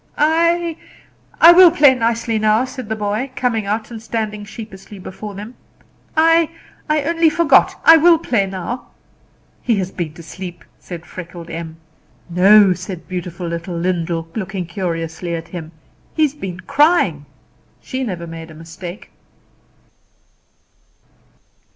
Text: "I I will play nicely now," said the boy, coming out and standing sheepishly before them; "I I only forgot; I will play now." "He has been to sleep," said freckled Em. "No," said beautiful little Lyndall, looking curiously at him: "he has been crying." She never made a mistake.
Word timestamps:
"I 0.17 0.77
I 1.39 1.51
will 1.51 1.69
play 1.69 1.93
nicely 1.93 2.39
now," 2.39 2.65
said 2.65 2.89
the 2.89 2.95
boy, 2.95 3.29
coming 3.35 3.67
out 3.67 3.91
and 3.91 4.01
standing 4.01 4.43
sheepishly 4.45 4.97
before 4.97 5.35
them; 5.35 5.53
"I 6.17 6.49
I 6.89 7.03
only 7.03 7.29
forgot; 7.29 7.79
I 7.85 7.97
will 7.97 8.17
play 8.17 8.47
now." 8.47 8.87
"He 9.61 9.75
has 9.75 9.91
been 9.91 10.15
to 10.15 10.23
sleep," 10.23 10.65
said 10.79 11.05
freckled 11.05 11.51
Em. 11.51 11.77
"No," 12.31 12.73
said 12.73 13.07
beautiful 13.07 13.45
little 13.45 13.77
Lyndall, 13.77 14.27
looking 14.33 14.65
curiously 14.65 15.35
at 15.35 15.49
him: 15.49 15.71
"he 16.15 16.23
has 16.23 16.33
been 16.33 16.61
crying." 16.61 17.27
She 17.79 18.03
never 18.03 18.25
made 18.25 18.49
a 18.49 18.55
mistake. 18.55 19.11